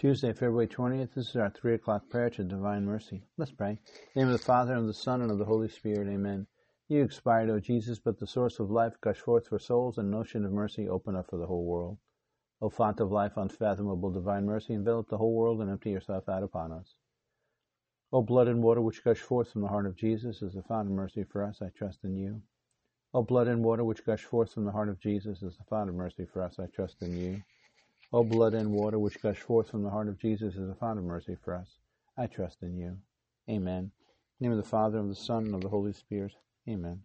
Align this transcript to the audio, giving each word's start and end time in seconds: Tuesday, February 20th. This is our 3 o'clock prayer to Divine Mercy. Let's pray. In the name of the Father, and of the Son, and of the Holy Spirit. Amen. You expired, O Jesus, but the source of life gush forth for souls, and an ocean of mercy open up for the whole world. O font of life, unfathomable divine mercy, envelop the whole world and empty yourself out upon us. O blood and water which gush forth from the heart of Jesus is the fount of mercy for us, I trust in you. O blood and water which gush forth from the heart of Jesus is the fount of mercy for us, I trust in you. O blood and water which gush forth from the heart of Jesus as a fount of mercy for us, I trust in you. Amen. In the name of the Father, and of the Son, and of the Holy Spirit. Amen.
Tuesday, 0.00 0.32
February 0.32 0.66
20th. 0.66 1.12
This 1.14 1.28
is 1.28 1.36
our 1.36 1.50
3 1.50 1.74
o'clock 1.74 2.08
prayer 2.08 2.30
to 2.30 2.42
Divine 2.42 2.86
Mercy. 2.86 3.22
Let's 3.36 3.52
pray. 3.52 3.72
In 3.72 3.76
the 4.14 4.20
name 4.20 4.28
of 4.28 4.40
the 4.40 4.46
Father, 4.46 4.72
and 4.72 4.80
of 4.80 4.86
the 4.86 4.94
Son, 4.94 5.20
and 5.20 5.30
of 5.30 5.36
the 5.36 5.44
Holy 5.44 5.68
Spirit. 5.68 6.08
Amen. 6.08 6.46
You 6.88 7.02
expired, 7.02 7.50
O 7.50 7.60
Jesus, 7.60 7.98
but 7.98 8.18
the 8.18 8.26
source 8.26 8.58
of 8.60 8.70
life 8.70 8.94
gush 9.02 9.18
forth 9.18 9.48
for 9.48 9.58
souls, 9.58 9.98
and 9.98 10.08
an 10.08 10.18
ocean 10.18 10.46
of 10.46 10.52
mercy 10.52 10.88
open 10.88 11.16
up 11.16 11.28
for 11.28 11.36
the 11.36 11.46
whole 11.46 11.66
world. 11.66 11.98
O 12.62 12.70
font 12.70 12.98
of 12.98 13.12
life, 13.12 13.36
unfathomable 13.36 14.10
divine 14.10 14.46
mercy, 14.46 14.72
envelop 14.72 15.10
the 15.10 15.18
whole 15.18 15.34
world 15.34 15.60
and 15.60 15.70
empty 15.70 15.90
yourself 15.90 16.30
out 16.30 16.42
upon 16.42 16.72
us. 16.72 16.94
O 18.10 18.22
blood 18.22 18.48
and 18.48 18.62
water 18.62 18.80
which 18.80 19.04
gush 19.04 19.20
forth 19.20 19.52
from 19.52 19.60
the 19.60 19.68
heart 19.68 19.84
of 19.84 19.96
Jesus 19.96 20.40
is 20.40 20.54
the 20.54 20.62
fount 20.62 20.88
of 20.88 20.94
mercy 20.94 21.24
for 21.24 21.44
us, 21.44 21.60
I 21.60 21.68
trust 21.76 22.04
in 22.04 22.16
you. 22.16 22.40
O 23.12 23.22
blood 23.22 23.48
and 23.48 23.62
water 23.62 23.84
which 23.84 24.06
gush 24.06 24.24
forth 24.24 24.54
from 24.54 24.64
the 24.64 24.72
heart 24.72 24.88
of 24.88 24.98
Jesus 24.98 25.42
is 25.42 25.58
the 25.58 25.64
fount 25.64 25.90
of 25.90 25.94
mercy 25.94 26.24
for 26.24 26.40
us, 26.40 26.58
I 26.58 26.68
trust 26.74 27.02
in 27.02 27.18
you. 27.18 27.42
O 28.12 28.24
blood 28.24 28.54
and 28.54 28.72
water 28.72 28.98
which 28.98 29.22
gush 29.22 29.38
forth 29.38 29.70
from 29.70 29.84
the 29.84 29.90
heart 29.90 30.08
of 30.08 30.18
Jesus 30.18 30.56
as 30.56 30.68
a 30.68 30.74
fount 30.74 30.98
of 30.98 31.04
mercy 31.04 31.36
for 31.44 31.54
us, 31.54 31.78
I 32.16 32.26
trust 32.26 32.62
in 32.62 32.76
you. 32.76 32.98
Amen. 33.48 33.84
In 33.84 33.92
the 34.40 34.44
name 34.48 34.52
of 34.58 34.64
the 34.64 34.68
Father, 34.68 34.98
and 34.98 35.10
of 35.10 35.16
the 35.16 35.22
Son, 35.22 35.46
and 35.46 35.54
of 35.54 35.60
the 35.60 35.68
Holy 35.68 35.92
Spirit. 35.92 36.32
Amen. 36.68 37.02